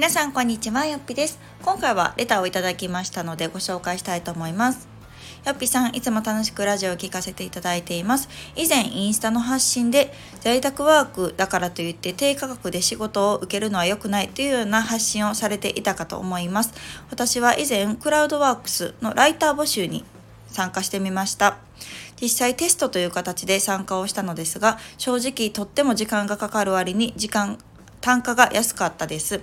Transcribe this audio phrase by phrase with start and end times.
[0.00, 1.38] 皆さんこんにちはよっぴです。
[1.62, 4.88] 今回はレターをいただきましたのでご紹介したいと思います。
[5.44, 8.30] よっぴさんいつも楽しくラジオを聞かせていただいています。
[8.56, 10.10] 以前インスタの発信で
[10.40, 16.72] 在宅ワークだからといって低価格で仕事を受けるのは良くないというような発信をされていたかと思います。
[17.10, 20.06] 私は以前クラウドワークスのライター募集に
[20.46, 21.58] 参加してみました。
[22.18, 27.58] 実際テストという形で参加をしたのですが正直とっても時間がかかる割に時間
[28.00, 29.42] 単価が安かったです。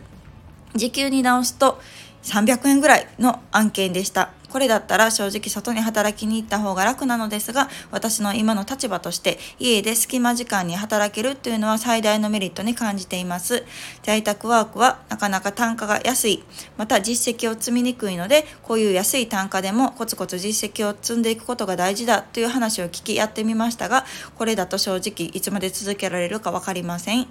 [0.77, 1.79] 時給に直すと
[2.23, 4.36] 300円ぐらいの案件でした。
[4.49, 13.63] これだったら正直外に働きに行った方が楽なのですが、私の今の立場として家で隙間時間に働けるというのは最大のメリットに感じています。
[14.03, 16.43] 在宅ワークはなかなか単価が安い、
[16.77, 24.05] また実績を積みにくいので、こういう安い単価でもコツコツ実績を積んでいくことが大事だという話を聞きやってみましたが、
[24.35, 27.27] これだと正直いつまで続けられるかわかりません。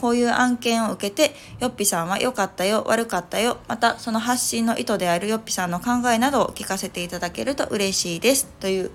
[0.00, 8.90] こういう案件を受けて、よっぴさんは良かったよ、悪かったよ、またその発信の意図であるよっぴさんの考えなどを聞かせていただけると嬉しいですという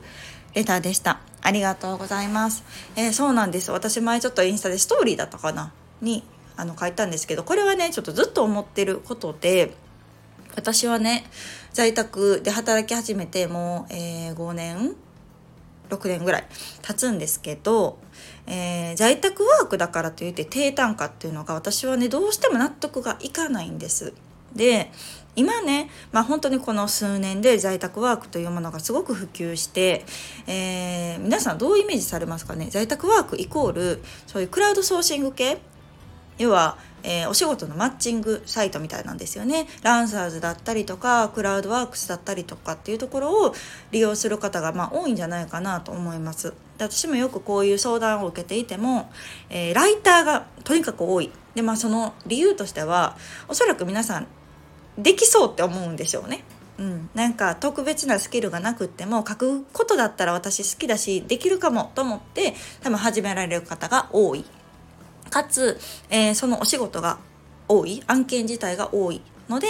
[0.53, 1.19] レターでした。
[1.41, 2.63] ありがとうございます。
[2.95, 3.72] えー、そうなんです。
[3.72, 5.73] 私前ちょっとインスタでストーリーだったかな？
[6.02, 6.23] に
[6.57, 9.73] あの書いたんですけど、これはね、ちょっとずっと思ってることで、
[10.55, 11.25] 私はね、
[11.73, 14.95] 在宅で働き始めてもう、えー、5年
[15.89, 16.47] 6年ぐらい
[16.81, 17.97] 経つんですけど、
[18.47, 24.13] えー、在宅ワークだからといって低単価っていうのが私はねどうしても納得がいかないんです。
[24.56, 24.92] で
[25.36, 30.06] 今ね、まあ、本当にこの数年で在宅ワークというものがすごく普及して、
[30.47, 32.70] えー、皆さんどうイメージされますかね？
[32.70, 35.58] 在宅ワークイコールそういうクラウドソーシング系？
[36.38, 39.67] 要は、えー、お仕事のマッチングサイトみたいなんですよね。
[39.84, 43.56] ランサーズだったりとかクラウドワークスだったりとかっていうところを
[43.92, 46.53] 利用する方がまあ多いんじゃないかなと思います。
[46.78, 49.09] で私もよくこういう相談を受けていても、
[49.50, 51.31] えー、ライターがとにかく多い。
[51.56, 54.28] でまあその理由としてはおそらく皆さん
[54.97, 56.44] できそうって思うんでしょうね。
[56.78, 64.44] うん、なんか特別なスキルがなくっても書くことだったら私好きだしできるかもと思って多分始められる方が多い
[65.29, 65.79] かつ、
[66.09, 67.17] えー、そのお仕事が
[67.69, 69.67] 多い案件自体が多いので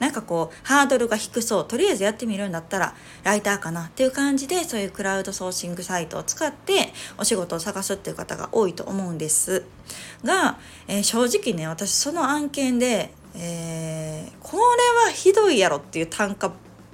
[0.00, 9.64] なんかこうハードルが低そうとりあえずやってみるんだったらライターかなっていう感じでそういうクラウドソーシングサイトを使ってお仕事を探すっていう方が多いと思うんです
[10.24, 10.58] が、
[10.88, 14.62] えー、正直ね私その案件でえー、これ
[15.06, 16.52] はひどいやろっていう単価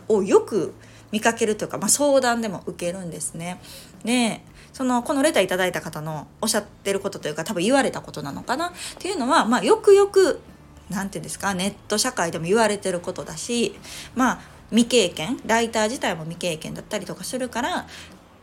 [0.09, 0.75] をよく
[1.12, 3.61] 見かけるというか、まあ、相談でも受けるんですね。
[4.05, 4.43] で
[4.73, 8.69] そのこのレターいただいた方のおっしゃってることというか多分言われたことなのかな？
[8.69, 10.41] っていうのは、まあ、よくよく
[10.89, 13.77] 何て言うんですかネット社会でも言われてることだし
[14.15, 14.41] まあ
[14.71, 17.87] 未経験ライター自体も未経験だったりとかするから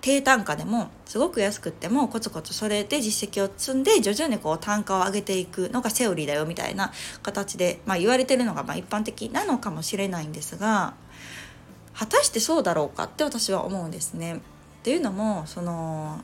[0.01, 6.91] 低単価でもすごく安くってもコツコツそれで実績を積んで徐々にこう単価を上げていくのがセオリーだよみたいな
[7.23, 10.93] 形で、まあ、言われてるのがまあ一般的なのかもしれないんですが
[11.93, 14.35] 果たしてそうだろうかって私は思うんですね。
[14.35, 14.39] っ
[14.83, 16.21] ていうのもその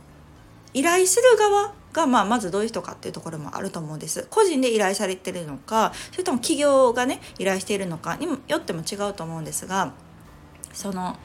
[0.73, 9.93] 依頼する側がまあまずどういう人かっていうところもあると思うんです個人で依頼されてるのかそれとも企業がね依頼しているのかによっても違うと思うんですが
[10.73, 11.17] その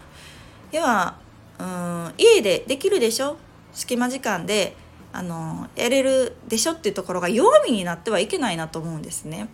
[0.73, 1.17] 要は
[1.59, 3.37] うん家でできるでしょ？
[3.73, 4.77] 隙間時間で
[5.13, 9.49] あのやれるでしょっていうところが弱みになってはいけないなと思うんですね。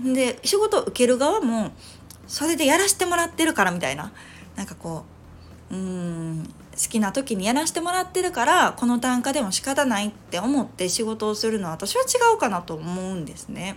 [0.00, 1.72] で仕事を受ける側も
[2.26, 4.12] それでやらしてもらってるからみたいな
[4.56, 5.04] なんかこ
[5.70, 13.76] ううん好きな時にやらしてもらってるからこの単価でも仕方ないって思って仕事をするのは私は違うかなと思うんですね。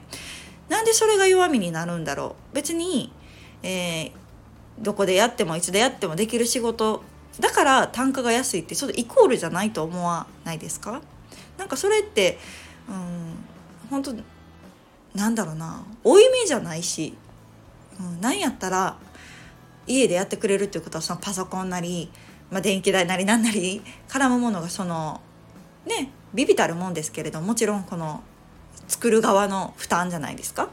[0.69, 2.55] なんでそれが弱みになるんだろう？
[2.55, 3.11] 別に、
[3.63, 4.11] えー、
[4.79, 7.03] どこでやってもいつでやってもできる仕事
[7.41, 11.01] だから単価が安いってちょっとイコールじゃないと思わないですか？
[11.57, 12.37] なんかそれって
[12.87, 13.35] うん
[13.89, 14.15] 本当
[15.13, 15.83] なんだろうな。
[16.03, 17.17] 負い目じゃないし、
[17.99, 18.95] うん、なんやったら
[19.87, 22.11] 家でやってくれるっていうことはそのパソコンなり、
[22.51, 25.19] まあ、電気代なりなんなり絡むものがその
[25.85, 28.23] ねビビたるもんですけれどもちろんこの
[28.87, 30.69] 作る側の負担じゃないですか？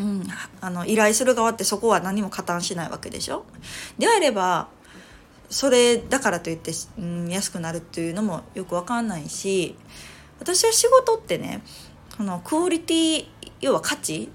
[0.00, 0.24] うん、
[0.60, 3.44] あの依頼する側ってそこは何も加担しないわけでしょ？
[3.98, 4.66] であれば
[5.54, 9.76] それだからといって、うん、安くなるっていうのもよく分かんないし
[10.40, 11.62] 私は仕事ってね
[12.16, 13.26] このクオリティ
[13.60, 14.32] 要は価値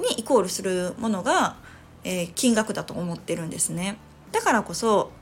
[0.00, 1.54] にイコールするものが、
[2.02, 3.96] えー、金額だと思ってるんですね。
[4.32, 5.12] だからこそ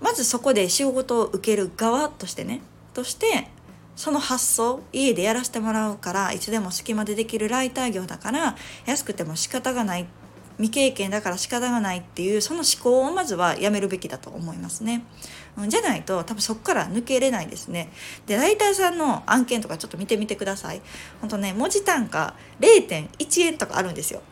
[0.00, 2.60] まずそこで仕事を受ける側としてね
[2.94, 3.48] として
[3.96, 8.54] その発想家でやらせてもらうからいつでも隙間でできるライター業だから
[8.86, 10.06] 安くても仕方がないっ
[10.58, 15.04] 未経験だから仕方がないっていうその思考をまずはやめるべきだと思いますね。
[15.68, 17.90] じゃないと多分そこから抜けれないですね。
[18.26, 20.80] でライターさんの案件とかちょっと見てみてください。
[21.20, 24.22] ほんとね文字単価0.1円とかあるんですよ。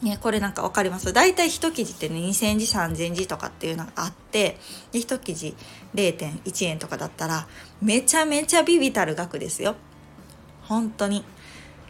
[0.00, 1.12] ね、これなんか分かります？
[1.12, 4.56] 大体1記事ってね2000字3000字とかっていうのがあって
[4.92, 5.56] で1記事
[5.92, 7.48] 0.1円とかだったら
[7.82, 9.74] めちゃめちゃビビたる額ですよ
[10.62, 11.24] 本当に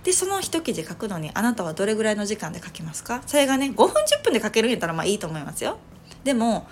[0.08, 3.22] でその一記事書くのにあなたはどれぐらいの時間で書きますか？
[3.26, 5.76] それがね5分10分で書けるんやったらまあいいと思いますよ。
[6.24, 6.66] でも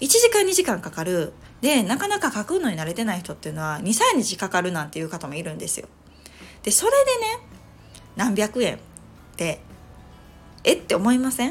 [0.00, 1.34] 1時間2時間かかる。
[1.60, 5.86] でなかなか書くのに慣れてない人っていうのは23日かかるなんていう方もいるんですよ。
[6.62, 7.46] でそれでね
[8.16, 8.78] 何百円っ
[9.36, 9.60] て
[10.64, 11.50] えって思いません、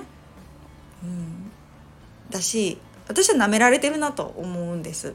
[1.04, 1.52] うん、
[2.32, 5.14] だし私は舐められてるなと思うんです。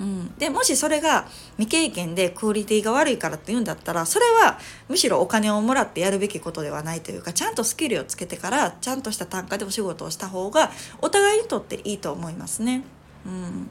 [0.00, 4.58] うん、でもしそれが未経験でクオリティが悪いからって言うんだったらそれは
[4.88, 12.84] むしろお金をもらってやるべきことではないというかちゃんとスキルをつけてからちゃんとした単価でお仕事をした方がお互いにとっていいと思いますね。
[13.26, 13.70] うん、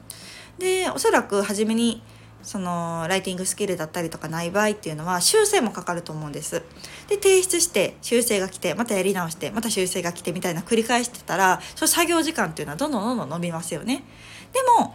[0.58, 2.02] でおそらく初めに
[2.42, 6.62] そのライティングスキルだったりとかない場合っていうのは修正もかかると思うんです。
[7.08, 14.04] で提出して修正が来てまたやり直してまた修正が来てみたいな繰り返してたらその作業時間っていうのはどんどんどんどん伸びますよね。
[14.52, 14.94] でも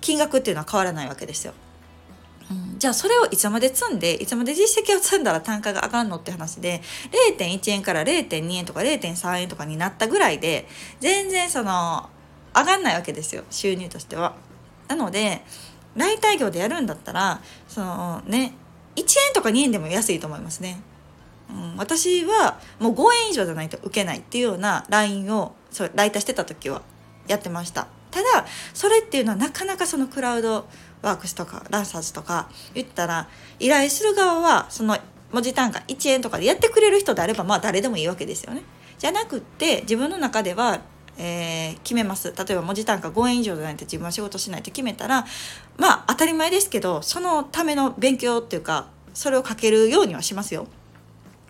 [0.00, 1.52] 金額っていうのは変わらないわけですよ。
[2.50, 6.82] うん、じゃあそれをいつまで積んでいつまで実績を積んだら単価が上がるのって話で
[7.38, 10.66] 0.1円から0.2円とか0.3円とかになったぐらいで
[10.98, 12.10] 全然その
[12.54, 14.34] 上がんないわけですよ収入としては。
[14.88, 15.42] なので
[15.96, 18.54] 代替業でやるんだったらそのね
[18.96, 20.80] 1円とか2円でも安いと思いますね。
[21.48, 26.82] うん、私はもう5円以上じゃないと受けないっていうようなラインをそうライタしてた時は
[27.26, 27.88] やってました。
[28.10, 30.66] ただそれっていうのはなかなかそのクラウド
[31.02, 33.28] ワークスとかランサーズとか言ったら
[33.58, 34.98] 依頼する側はその
[35.32, 38.62] 文字単価1円とかでやってくれる人であればまあ誰でもいいわけですよね。
[38.98, 40.80] じゃなくって自分の中では、
[41.16, 45.24] えー、決めます例えば文字単価5円以上じゃないと自分は仕事しないと決めたら
[45.78, 50.66] まあ当たり前ですけどそのための勉強っていうかそれをかけるようにはしますよ。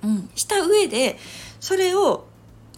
[0.03, 1.19] うん、した上で
[1.59, 2.27] それを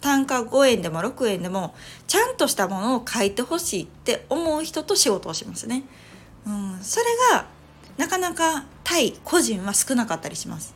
[0.03, 1.73] 単価5円でも6円でも
[2.07, 5.83] ちゃんとしたものを書いてほしいって思う人と仕事をしますね。
[6.45, 7.45] うん、それが
[7.95, 10.75] なかなか対個人は少なかったりします。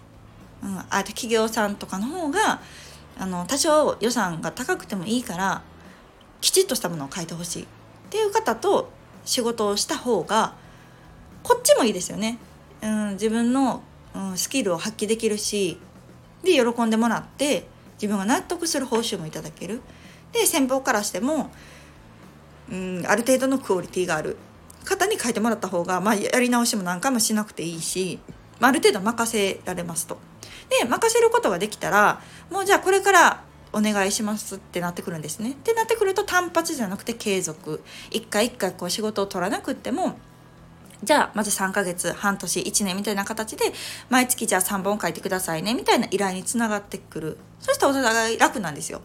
[0.63, 2.61] うん、あと企業さんとかの方が
[3.19, 5.61] あの多少予算が高くてもいいから
[6.39, 7.65] きちっとしたものを書いてほしいっ
[8.09, 8.89] ていう方と
[9.25, 10.53] 仕事をした方が
[11.43, 12.37] こっちもいいですよね。
[12.81, 13.83] うん、自分の、
[14.15, 15.77] うん、スキルを発揮できるし
[16.43, 17.67] で喜んでもらって
[17.97, 19.81] 自分が納得する報酬もいただける
[20.31, 21.51] で先方からしても、
[22.71, 24.37] うん、ある程度のクオリティがある
[24.85, 28.19] 方に書いてもらった方が、まあ、やり直しも何回もしなくていいし、
[28.59, 30.17] まあ、ある程度任せられますと。
[30.69, 32.21] で任せることができたら
[32.51, 35.51] もうじゃあこれからお願いしますってなってくるんですね。
[35.51, 40.17] ってなってくると単発じゃなくて継続一回一回こう仕事を取らなくっても
[41.03, 43.65] じゃあまず3ヶ月半年1年みたいな形で
[44.09, 47.37] 毎月じゃあ3本書いてくださいねみたいな依頼につながってくる。
[47.59, 49.01] そしたらお互い楽なんですよ。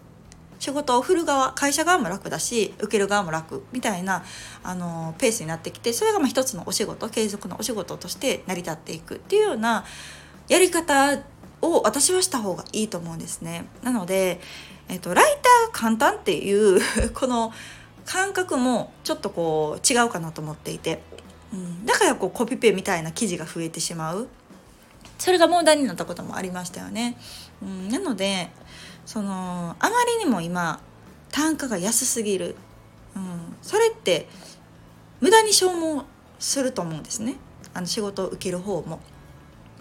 [0.59, 4.23] 仕事を振る側会社側も楽だし受ける側も楽みたいな
[4.63, 9.17] あのペースになってきてそれがまあ一つのお仕事継続のお仕事として成り立っていく。
[9.17, 9.85] っていうような
[10.49, 11.19] やり方
[11.61, 13.67] を私はした方がいいと思うんですね。
[13.83, 14.41] なので、
[14.89, 16.81] えっと、ライター簡単っていう
[17.13, 17.53] この
[18.05, 21.03] 感覚もちょっとこう違うかなと思っていて。
[21.53, 24.29] うん、だからこうコピペみたいな記事が増えてしまう。
[25.19, 27.17] それが問題になったこともありましたよね。
[27.63, 28.51] うん、なので
[29.07, 30.81] そのあまりにも今
[31.31, 32.57] 単価が安すぎる、
[33.15, 34.29] うん、それって
[35.21, 36.05] 無駄に消耗
[36.39, 37.37] すると思うんですね。
[37.75, 39.01] あの仕事を受ける方も。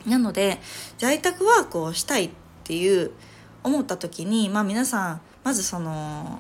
[0.06, 0.60] なので
[0.98, 2.30] 在宅ワークをしたいっ
[2.64, 3.12] ていう
[3.64, 6.40] 思った時にまあ皆さんまずその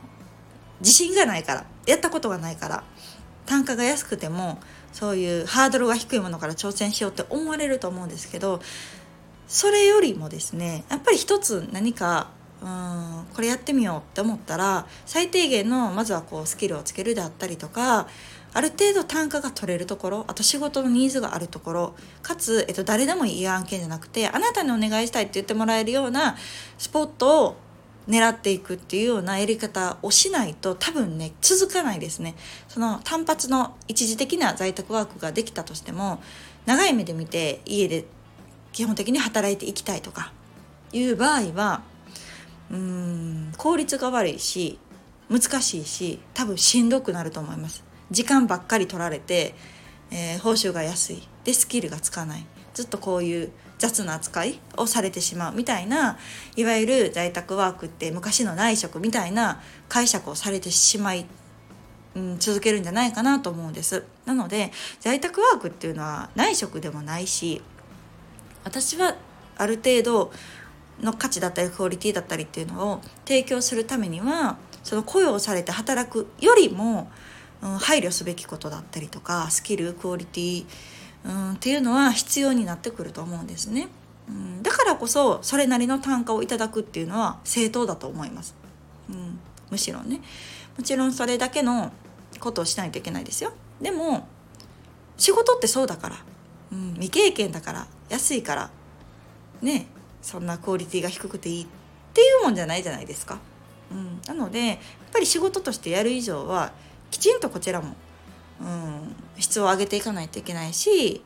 [0.79, 2.83] 自信がないからやったことがないから
[3.51, 4.59] 単価が安くても
[4.93, 8.61] そういうハードルが低いものから挑戦しようって思われると思うんですけど
[9.45, 12.29] それよりもですねやっぱり一つ何か
[12.61, 18.07] うんこれやってみようって思ったら最低限のまずはこうスキルをつけるであったりとか
[18.53, 26.37] ある程度単価が取れるところあと仕事のニーズがあるところかつ、えっと、誰でもいい案件じゃなくてあなたにお願いしたいって言ってもらえるような
[26.77, 27.57] スポットを
[28.07, 32.35] 狙っていくっていうようなやり方をしないと多分ね続かないですね。
[32.67, 36.21] その単発の一時的な在宅ワークができたとしても
[36.65, 38.05] 長い目で見て家で
[38.71, 40.33] 基本的に働いていきたいとか
[40.93, 41.81] いう場合は
[42.69, 44.79] うーん効率が悪いし
[45.29, 47.83] 難しいし多分しんどくなると思います。
[48.09, 49.55] 時間ばっかり取られて、
[50.11, 51.27] えー、報酬が安い。
[51.43, 52.45] でスキルがつかない。
[52.73, 53.51] ずっとこういう
[53.81, 56.17] 雑な扱いをされてしまうみたいな
[56.55, 59.59] いわゆる在宅ワークって昔の内職みたいな
[59.89, 61.25] 解釈をされてしまい、
[62.15, 64.03] うん、続けるんじゃないかなと思うんです。
[64.25, 67.61] なので在宅ワークっていうのは内職でもないし
[68.63, 69.15] 私は
[69.57, 70.31] ある程度
[71.01, 77.09] の価値だったりクオリティだったりっていうのを提供するためにはその雇用されて働くよりも、
[77.63, 80.65] うん、配慮すべきことだったりとかスキルクオリティ
[81.25, 83.89] うんっていうのは必要になってくると思うんですね。
[84.27, 88.55] うん、だからこそそれなりの単価をいただくっていうのは正当だと思います。
[89.09, 90.21] うん、むしろね
[90.77, 91.91] もちろんそれだけの
[92.39, 93.51] ことをしないといけないですよ。
[93.81, 94.27] でも
[95.17, 96.15] 仕事ってそうだから、
[96.71, 98.71] うん、未経験だから安いから
[99.61, 99.87] ね
[100.21, 101.67] そんなクオリティが低くていいっ
[102.13, 103.39] ていうもんじゃないじゃないですか。
[103.91, 104.77] うん、なのでやっ
[105.11, 106.71] ぱり仕事としてやる以上は
[107.09, 107.95] きちんとこちらも
[108.61, 111.23] うん、質を上げていかないといけないし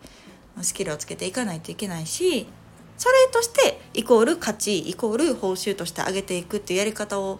[0.61, 2.47] スキルをつけていかないといけないし
[2.97, 7.39] それとしてイコール価値イコール報酬として上げていくっていうやり方を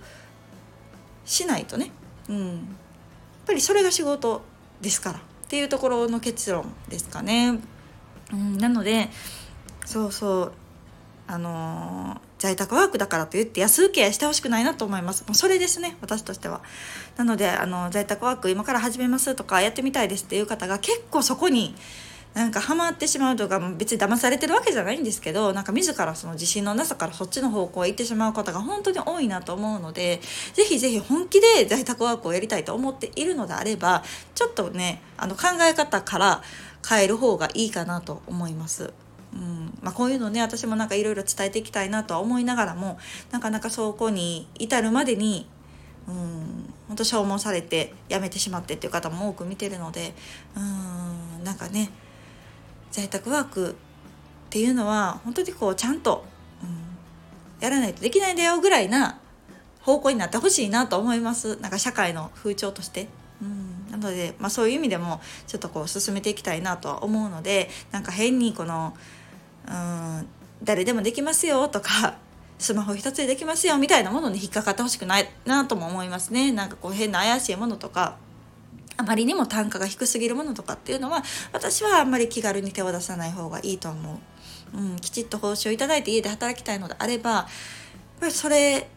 [1.24, 1.92] しないとね、
[2.30, 2.58] うん、やっ
[3.48, 4.42] ぱりそれが仕事
[4.82, 7.60] ですからっていうところの結論ですかね。
[8.34, 9.10] うん、なので
[9.86, 10.52] そうそう。
[11.28, 16.62] あの、在宅ワークだからといって安請け合いしてほしくないなと思いますもうそれですね私としては
[17.18, 21.76] なのであの在宅ワーク今から始めますとかやってみたいですっていう方が結構そこに
[22.36, 30.20] なんかハマってしまうとか別に騙されてるわけじゃないんですけどなんか自らその自信のなさからそっちの方向へ行ってしまう方が本当に多いなと思うので
[30.54, 34.04] ぜひぜひ本気で在宅ワークをやりたいと思っているのであれば
[34.36, 36.44] ちょっとねあの考え方から
[36.88, 38.94] 変える方がいいかなと思います。
[39.36, 39.78] うん。
[39.82, 42.98] まあ、こういうのね私もなんかいろいろ伝えていきたいなとは思いながらも
[43.32, 45.48] なかなかそこに至るまでに
[46.08, 50.14] うん本当消耗されて辞めてしまってっていう方も多く見てるので
[50.56, 51.90] うんなんかね
[52.92, 53.74] 在宅ワークっ
[54.50, 56.26] ていうのは本当にこうちゃんと、
[56.64, 59.20] うん、やらないとできないんだよぐらいな
[59.82, 61.58] 方向になってほしいなと思います。
[61.58, 63.08] なんか社会の風潮として。
[63.40, 63.92] うん。
[63.92, 68.98] なので、まあ、そういう意味でもちょっとこう進めていきたいなとは思うのでなんか変にこの
[69.68, 70.28] うん
[70.64, 72.16] 誰でもできますよとか
[72.58, 76.52] スマホ一つでできますよみたいなものに引っかかってほしくないなとも思いますね。
[76.52, 78.18] なんかこう変な怪しいものとか
[78.98, 84.20] あまりにも単価が低すぎるものとかっていうのは私はあんまり気軽に手を出さない方がいいと思
[84.74, 87.46] う、うん、きちっと報酬をいただいて家で働きたいのであればやっ
[88.22, 88.88] ぱりそれ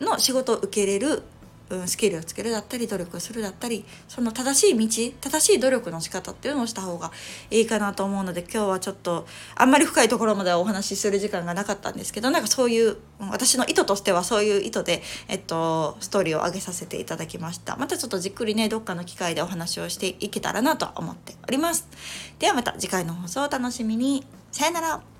[0.00, 1.22] の仕事を受けれる
[1.70, 7.10] うん、スキルをつけるだったり努力をするだったりその正しい道正しい努力の仕方っていうのをした方が
[7.50, 17.76] いいかなと思うので今日はちょっとあんまり深いところまではお話しする時間がなかったんですけどなんかそういう私の意図としてはそういう意図で、えっと、ストーリーを上げさせていただきました。
[17.76, 21.88] またちょっとじっくりねどっかの機会でお話をしていけたらなと思っております。
[22.38, 24.24] ではまた次回の放送をお楽しみに。
[24.52, 25.15] さよなら。